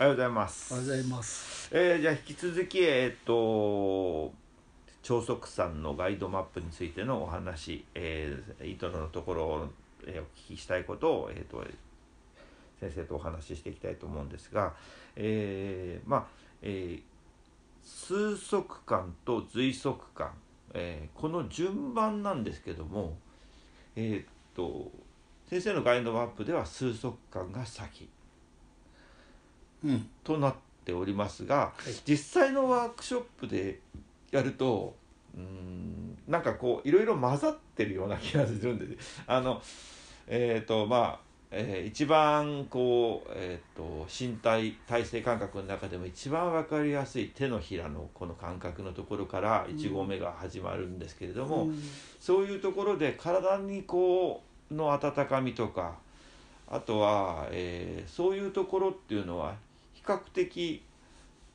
[0.00, 0.72] おはようございます。
[0.72, 1.68] おはようございます。
[1.70, 4.32] えーじゃあ引き続きえっ、と
[5.02, 9.68] 超速山のガイドマップについてのお話、えー、イトロのところを、
[10.06, 11.62] えーお聞きしたいことをえっ、と
[12.80, 14.72] 先生とお話ししていきたいと思うんですが、
[15.14, 16.26] えーまあ、
[16.62, 17.02] えー
[17.84, 20.32] 数速間と随速間、
[20.74, 23.16] えーこの順番なんですけども、
[23.94, 24.90] えっ、と
[25.48, 28.08] 先生のガイドマップでは数速間が先。
[29.84, 30.08] うん。
[30.24, 30.54] となっ
[30.84, 33.80] ておりますが、い実際のワークショップで
[34.30, 34.94] やると
[35.36, 38.86] うーんなんかこういろいろ混ざってるような気がするんで
[39.26, 39.62] あの
[40.26, 51.82] えっ、とまあ、えー一番こう、えー、と身体体勢感覚の中でも一番分かりやすい手のひらのこの感覚のところから1合目が始まるんですけれども、うん
[52.20, 55.96] そういうところで体にこうの温かみとか
[56.70, 59.56] あとは、えーそういうところっていうのは比
[60.04, 60.82] 較的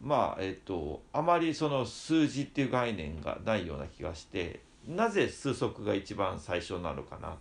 [0.00, 7.36] まあえっ、とあまりその数字っていう概念がないような気がしてなぜ数則が一番最初なのかなっ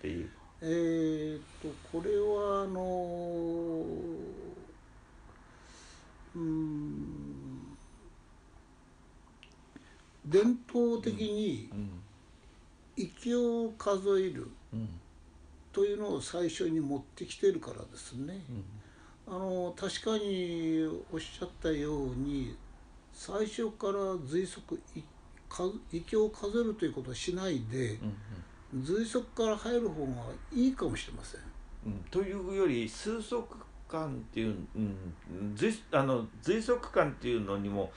[0.00, 0.30] ていう。
[0.62, 3.86] えーっとこれはあの
[6.34, 7.76] うーん
[10.26, 11.90] 伝統的にうん
[12.96, 14.88] 息を数えるうん
[15.72, 18.40] というのを最初に持ってきてるからですね。
[19.30, 22.56] あの確かにおっしゃったように
[23.12, 25.02] 最初から随足い
[25.48, 27.98] か息を数えるということをしないで
[28.72, 30.12] うん随足から入る方が
[30.52, 31.40] いいかもしれません。
[31.40, 33.44] うんうんというより数足
[33.88, 37.90] 感っていう、うん、随あの随足感っていうのにも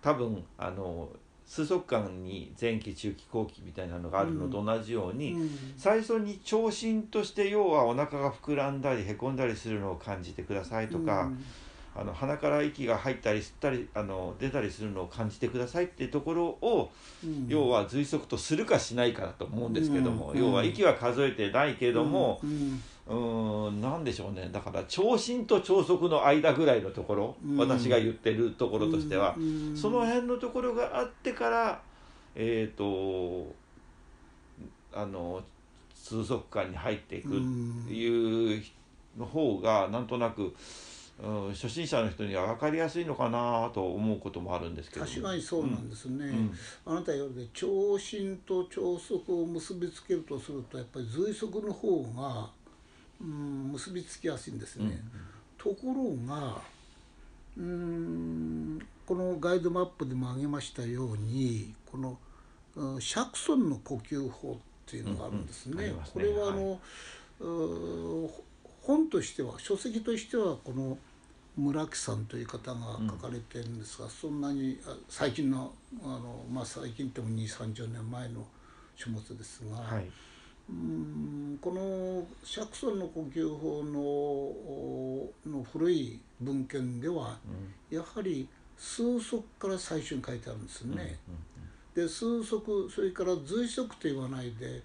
[0.00, 1.08] 多分あの
[1.46, 5.50] 数足感に前期中期後期みたいなのがあるのと同じように、うん。
[5.76, 11.30] 最初に聴診として要はお腹が膨らんだりへこんだりするのを感じてくださいとか、
[11.96, 16.90] あの鼻から息が入ったり吸ったりあの出たりするのを感じてくださいっていうところを、
[17.22, 17.46] うん。
[17.48, 20.38] 要は随足とするかしないかだと思うんですけども、うん。
[20.38, 22.40] 要は息は数えてないけども、
[23.06, 24.48] うんうーんなんでしょうね。
[24.52, 27.56] だから聴診と聴足の間ぐらいのところ、うん。
[27.56, 29.76] 私が言ってるところとしては、うん。
[29.76, 31.82] その辺のところがあってから
[32.34, 33.54] えっ、と
[34.92, 35.42] あの
[35.94, 37.30] 通俗感に入っていくっ
[37.86, 38.62] ていう
[39.18, 40.54] の方がなんとなく、
[41.22, 45.06] うん、初心者の人には分かりやすいのかなと思うこともあるんですけど。
[45.06, 46.52] 確かにそうなんですね、うん。
[46.84, 52.50] あなた言われて聴診と聴足を結びつけるとするとやっぱり随足の方が、
[53.24, 55.00] うん、結びつきやすいんですね、
[55.56, 56.60] ところが
[57.56, 62.18] うんこのガイドマップでも挙げましたようにこの
[62.74, 65.84] うんシャクソンの呼吸法っていうのがあるんですね。
[65.84, 66.80] うんうんすこねれはあの、
[67.40, 68.30] う
[68.82, 70.98] 本としては書籍としてはこの
[71.56, 78.44] 村木さんという方が書かれてるんですが、そんなにあ最近のあの、まあ、最近っても2 3 0年前の
[78.96, 80.10] 書物ですが、はい、
[80.68, 87.38] うんこのシャクソンの呼吸法のおの古い文献では
[87.90, 91.18] やはり数足から最初に書いてあるんですね。
[91.94, 94.82] で数足それから随足と言わないで、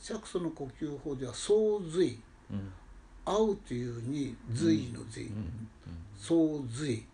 [0.00, 2.18] シャクソンの呼吸法では総随。
[2.50, 2.72] うん。
[3.24, 5.30] 合うというに随の随、
[6.18, 7.04] 総随。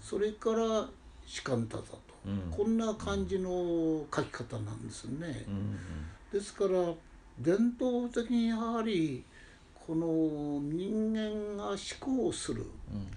[0.00, 0.86] それから
[1.26, 2.50] 士官多座と、うん。
[2.50, 5.44] こんな感じの書き方なんですね。
[5.48, 5.76] うん。
[6.32, 6.70] ですから
[7.38, 9.24] 伝統的にやはり
[9.86, 12.64] この人間が思考する、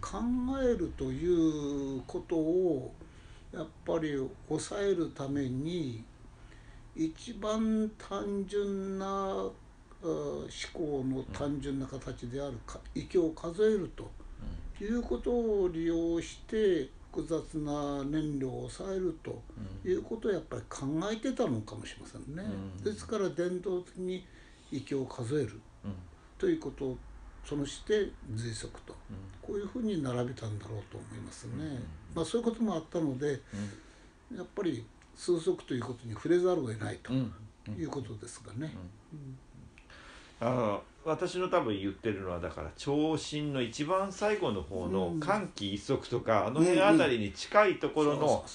[0.02, 0.20] 考
[0.62, 2.94] えるということを
[3.54, 4.18] やっぱり
[4.50, 6.04] 抑えるために
[6.96, 9.50] 一番単純なあ
[10.04, 14.10] 思考の単純な形であるか息を数えると
[14.84, 19.42] いうことを利用して複雑な燃料を抑えると
[19.84, 22.44] いうことをやっぱり考えてたのかもしれませんね。
[22.78, 22.84] うん。
[22.84, 24.24] ですから伝統的に
[24.72, 25.60] 息を数える。
[25.84, 25.94] うん。
[26.38, 26.98] ということを
[27.44, 28.94] そのして随足と。
[29.42, 31.82] こういうふうに並べたんだろうと思いますね。
[32.14, 33.42] まあそういうこともあったので
[34.36, 37.34] やっぱり数足ということに触れざるを得ないとうん。
[37.78, 38.76] いうことですがね。
[40.40, 45.20] あの私の多分言ってるのはだから聴診の一番最後の方のうん。
[45.22, 48.46] 寒気一足とかあの辺あたりに近いところの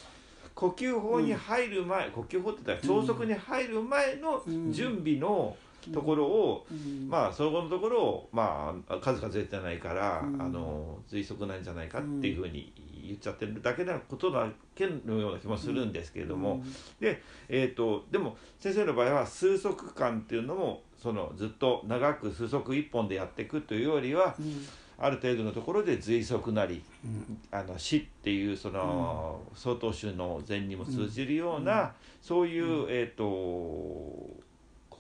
[0.55, 5.57] 呼吸法に入る前、呼吸法って言ったら朝食に入る前の準備の
[5.95, 7.09] ところを、うん。
[7.09, 10.43] まあそこのところをまあ数々出てないから、うん。
[10.43, 12.71] あの随足なんじゃないかっていうふうに
[13.03, 16.63] 言っちゃってるだけなことだけのような気もするんですけれども、
[17.01, 24.67] でえー、とでも先生の場合は数足間っていうのもそのずっと長く数足一本でやっていくというよりはうん。
[24.99, 27.39] ある程度のところで随足なりうん。
[27.51, 31.89] あの死っていうその曹洞宗の禅にも通じるような、うん。
[32.21, 33.25] そういう、えっ、と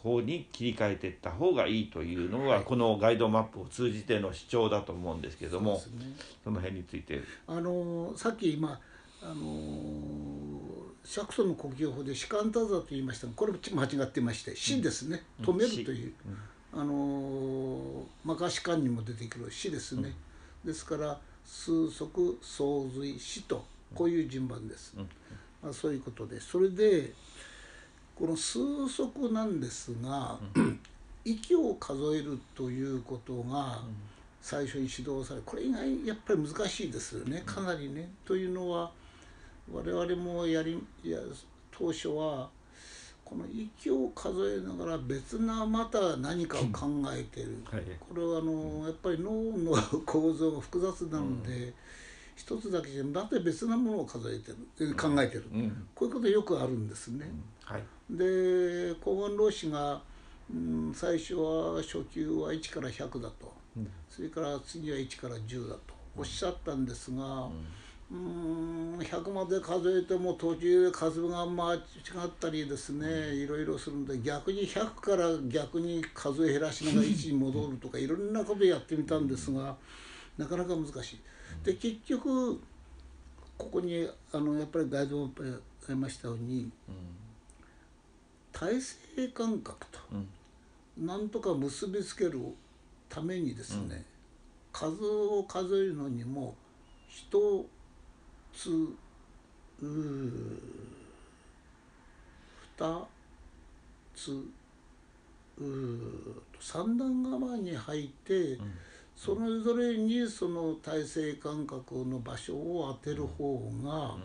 [0.02, 2.64] 方に切り替えていった方がいいというのが、はい。
[2.64, 6.06] このガイドマップを通じての主張だと思うんですけどもそね。
[6.42, 7.20] その辺について。
[7.46, 8.80] あのさっき今
[9.22, 10.51] あの
[11.04, 15.44] 釈尊の呼吸法で「士官多座」と言いましたがこれ間違ってまして「死」ですね「うん。
[15.46, 16.12] 止める」という、
[16.74, 16.80] うん。
[16.80, 20.14] あの摩訶止観にも出てくる「死」ですね、
[20.64, 23.64] ですから「数足相随死」と
[23.94, 25.08] こういう順番です、うん。
[25.62, 27.12] まあ、そういうことでそれで
[28.14, 30.38] この数足なんですが、
[31.24, 33.82] 息を数えるということが
[34.40, 37.42] 最初に指導されこれ以外やっぱり難しいですよね。
[37.44, 38.12] かなりね。
[38.24, 38.92] というのは
[39.70, 41.18] 我々もやりや
[41.70, 42.50] 当初は
[43.24, 47.64] この息を数えながら別なまた何かを考えてる。
[47.64, 47.82] はい。
[47.98, 49.72] これはあのやっぱり脳の
[50.04, 51.72] 構造が複雑なので、
[52.36, 54.92] 一つだけじゃまた別なものを数えてる。
[54.92, 55.88] え考えてる、うん。
[55.94, 57.30] こういうことよくあるんですね。
[57.64, 57.82] はい。
[58.10, 60.02] で高安老師が、
[60.52, 63.54] うん、最初は初級は1から100だと。
[63.78, 63.90] うん。
[64.10, 67.48] それから次は1から10だとおっしゃったんですが、
[68.12, 71.80] うん、100まで数えても途中で数が間違っ
[72.38, 79.74] たりですねいろいろするんで逆に100から逆に数え減らしながら1に戻るとかいろんなことやってみたんですが
[80.36, 81.20] なかなか難しい。
[81.64, 82.60] で結局
[83.56, 86.70] ここにあのやっぱりガイドマップにありましたように
[88.52, 91.06] 体制感覚とうん。
[91.06, 92.38] なんとか結びつける
[93.08, 94.04] ためにですね、
[94.72, 96.54] 数を数えるのにも
[97.08, 97.66] 一
[98.54, 100.58] つうー
[102.78, 103.08] 二
[104.14, 104.32] つ
[105.58, 108.58] うー三段構えに入って、
[109.16, 114.16] それぞれにその体制感覚の場所を当てる方が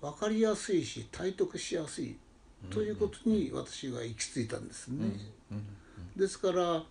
[0.00, 2.16] 分かりやすいし体得しやすい
[2.70, 5.08] ということに私が行き着いたんですね。
[5.50, 5.66] うん。
[6.16, 6.82] ですから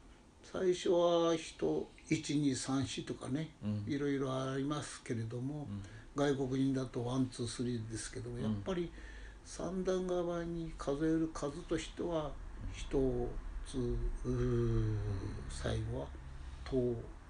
[0.52, 3.86] 最初は人1234とかね、うん。
[3.88, 5.68] いろいろありますけれども、
[6.16, 8.92] 外国人だと one two three ですけども、やっぱり
[9.46, 12.32] 三段側に数える数としては
[12.74, 12.88] 一
[13.66, 13.96] つ
[15.50, 16.08] 最後は
[16.66, 16.76] 「と」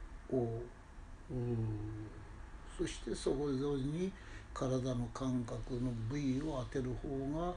[0.31, 0.61] 「お」
[1.29, 1.57] 「うー」
[2.77, 4.11] そしてそこれぞれに
[4.53, 7.53] 体の感覚の部位を当てる方が、うん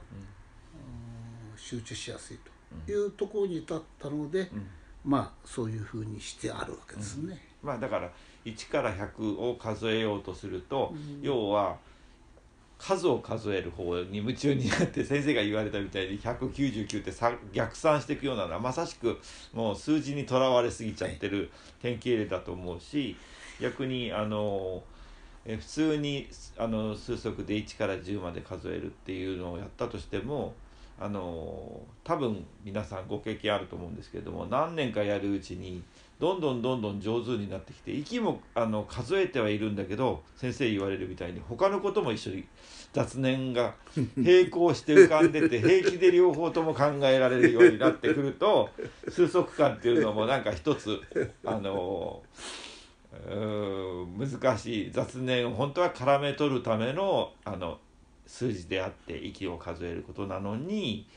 [1.61, 2.39] 集中しやすい
[2.85, 4.67] というところに至ったので、うん
[5.05, 7.39] まあそういうふうにしてあるわけですね。
[7.63, 8.09] まあだから
[8.45, 11.77] 1から100を数えようとすると、うん要は
[12.79, 19.19] 数を数える方に夢中になって先生が言われたみたいに199ってさ逆算していくようなのはまさしく
[19.53, 21.51] もう数字にとらわれすぎちゃってる
[21.81, 23.17] 典型例だと思うし
[23.59, 24.81] 逆にあの
[25.45, 30.53] え普通にあの数則で1から10まで数えるっていうのをやったとしても
[31.01, 35.81] あの多分皆さんご経験あると思うんですけれども何年かやるうちに
[36.19, 42.45] どんどんどんどん上手になってきて息もあの数えてはいるんだけど先生言われるみたいに他のことも一緒に
[42.91, 43.75] 雑念が
[44.17, 48.69] 並行して浮かんでて 平気で両方とも考えられるようになってくると
[49.07, 50.99] 数則感っていうのもなんか一つ
[51.45, 52.21] あの
[54.17, 54.91] 難しい。
[54.91, 57.79] 雑念を本当は絡め取るためのあの
[58.29, 61.07] 数字であって息を数えることなのに、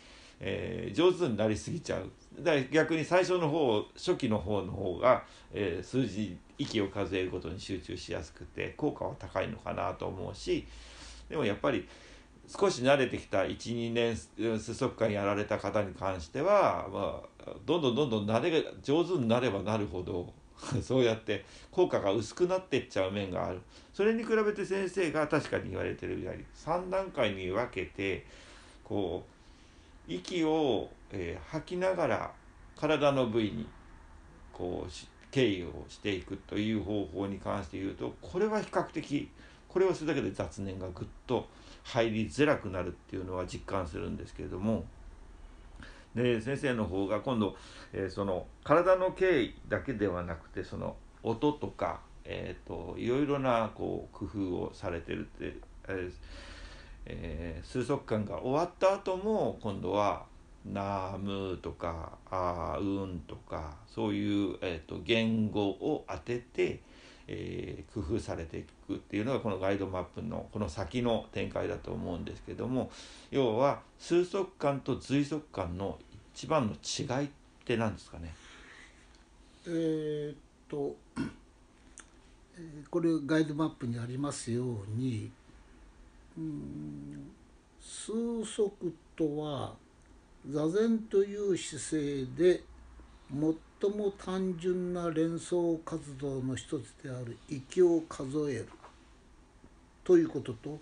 [0.41, 2.11] えー上手になりすぎちゃう。
[2.41, 10.67] だから逆に最初の方初期の方の方が、えー数字息を数えることに集中しやすくて効果は高いのかなと思うし
[11.29, 11.87] でもやっぱり
[12.47, 14.17] 少し慣れてきた12年
[14.59, 20.33] 数足間やられた方に関しては、まあ、どんどんどんどん慣れ上手になればなるほど
[20.83, 23.61] そうやって効果が薄くなってっちゃう面がある。
[23.93, 28.25] それに比べて先生が確かに言われてるように3段階に分けて
[28.85, 29.27] こ
[30.09, 32.35] う息を、えー吐きながら
[32.77, 33.67] 体の部位に
[34.53, 39.29] こうし敬意をしていくという方法に関して言うとこれは比較的
[39.69, 41.49] これをするだけで雑念がぐっと
[41.85, 44.85] 入りづらくなるっていうのは実感するんですけれども
[46.15, 47.57] で先生の方が今度、
[47.93, 55.57] えーその体の敬意だけではなくてその音とか、えー、といろいろなこう工夫をされてるって、
[55.89, 56.13] えー
[57.07, 60.27] えー数足感が終わった後も今度は
[60.67, 66.81] 「なむ」とか「あうん」とかそういう、えー、と言語を当てて、
[67.35, 72.91] えー工夫されていくっていうのがこのガイドマップのこの先の展開だと思うんですけども
[73.31, 75.99] 要は数足感と随足感の
[76.35, 77.31] 一番の違いっ
[77.65, 78.35] て何ですかね？
[79.67, 80.37] えーっ
[80.69, 80.97] と、
[82.91, 85.31] これガイドマップにありますように
[86.37, 87.31] うん
[87.81, 88.13] 数
[88.45, 88.73] 足
[89.15, 89.75] とは
[90.49, 92.63] 座禅という姿勢で
[93.31, 93.55] 最
[93.91, 98.69] も単純な連想活動の一つである息を数える。
[100.05, 100.79] ということと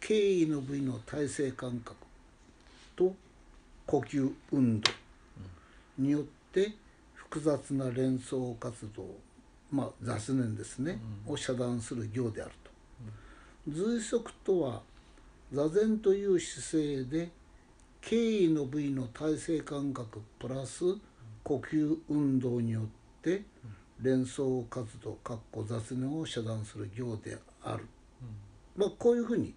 [0.00, 1.96] 敬意の部位の体勢感覚
[2.94, 3.14] と
[3.86, 4.90] 呼吸運動
[5.98, 6.22] によっ
[6.52, 6.72] て
[7.14, 9.04] 複雑な連想活動
[9.70, 12.70] まあ雑念ですね、を遮断する行であると。
[13.68, 14.82] 随足とは
[15.52, 17.30] 座禅という姿勢で
[18.00, 20.84] 敬意の部位の体勢感覚プラス
[21.44, 22.84] 呼吸運動によっ
[23.22, 23.44] て
[24.02, 27.86] 連想活動かっこ雑念を遮断する行である、
[28.76, 29.54] まあ、こういうふうに。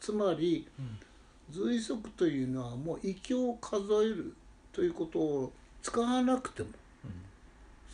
[0.00, 0.66] つまり
[1.50, 4.34] 随足というのはもう息を数える
[4.72, 6.68] ということを使わなくても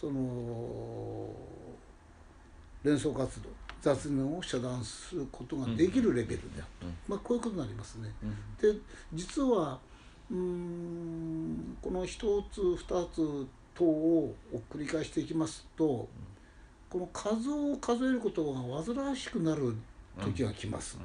[0.01, 1.29] その
[2.85, 3.49] 連想活動
[3.81, 8.09] 雑念を遮断することができるレベルであると、まあ、こういうことになりますね。
[8.61, 8.73] で
[9.13, 9.79] 実は
[10.31, 14.35] うーんこの一つ二つ等を
[14.71, 16.09] 繰り返していきますと
[16.89, 19.75] この数を数えることが煩わしくなる
[20.21, 20.99] 時が来ます。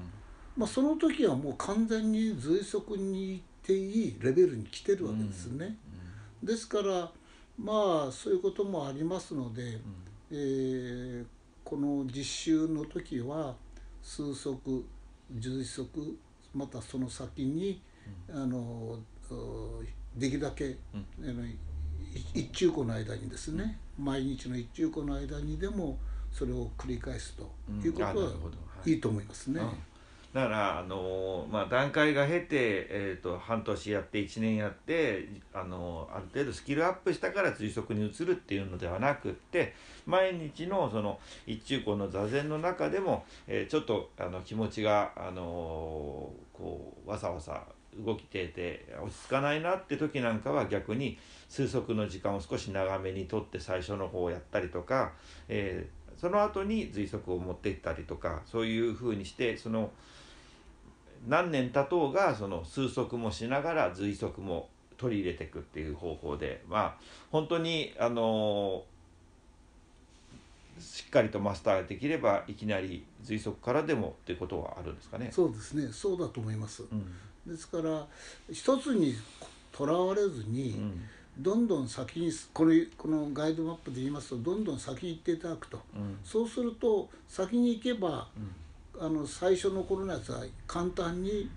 [0.56, 5.78] まあ、その時はもう完全に随足に行っていいレベルに来てるわけですね。
[6.44, 7.12] ですから
[7.58, 9.80] まあそういうこともありますので、
[10.32, 11.26] えー
[11.64, 13.56] この実習の時は
[14.04, 14.86] 数足
[15.40, 16.18] 随足
[16.54, 17.82] またその先に、
[18.30, 19.04] あのう
[20.16, 21.56] できるだけ、あのい
[22.34, 25.98] 一中古の間にですね、毎日の一中古の間にでも
[26.32, 27.44] それを繰り返すと
[27.84, 28.30] いうことはうんは
[28.86, 28.92] い。
[28.92, 29.62] いいと思いますね。
[29.62, 29.70] うん。
[30.34, 32.48] だから、あのまあ、段階が経て、
[32.90, 47.64] えー、と半年やって1年やって、あのある程度スキルアップしたから随足に移るっていうのではなくって毎日のその一中古の座禅の中でも、えーちょっとあの気持ちが、あのこうわさわさ
[47.98, 51.18] 動きていて落ち着かないなって時なんかは逆に
[51.50, 55.14] 数足の時間を少し長めにとって最初の方をやったりとか、
[55.48, 59.90] えーその後に随足を持っていったりとかそういうふうにしてその
[61.28, 66.96] 何年経とうがその数足もしながら随足も取り入れていくっていう方法でまあ
[67.32, 68.84] 本当にあの
[70.80, 75.30] しっかりとマスターできればいきなり随足からでもっていうことはあるんですかね。
[75.32, 76.84] そうですねそうだと思います。
[76.84, 78.06] うんですから
[78.52, 79.16] 一つに
[79.72, 81.02] とらわれずに、うん。
[81.38, 85.80] どんどん先にこれこのガイドマップで言いますとどんどん先に行っていただくと。
[85.96, 86.18] うん。
[86.24, 89.06] そうすると先に行けばうん。
[89.06, 91.50] あの最初の頃のやつは簡単に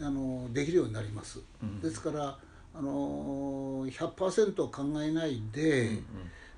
[0.00, 1.40] あのできるようになります。
[1.62, 1.80] うん。
[1.80, 2.38] ですから
[2.74, 6.04] あの100%考えないで、うん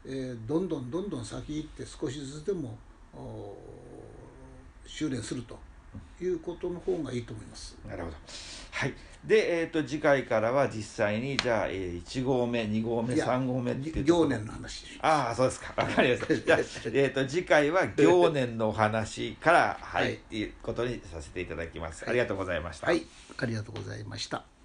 [0.04, 2.78] えーどんどんどんどん先行って少しずつでも
[3.14, 3.56] お
[4.86, 5.58] 修練すると
[6.20, 7.76] いうことの方がいいと思います。
[7.88, 8.16] なるほど。
[8.70, 8.94] はい。
[9.24, 15.74] で、えっ、と次回からは実際にじゃあ、えー、1号目、2号目、いや3号目っていう行年の話ああ、そうですか。
[15.76, 16.34] わかりました。
[16.36, 16.58] じゃあ、
[16.94, 22.04] えっ、と次回は行年のお話から、はい、はいっていうことにさせていただきます。
[22.04, 22.86] はいありがとうございました。
[22.86, 23.04] はい、
[23.36, 24.57] ありがとうございました。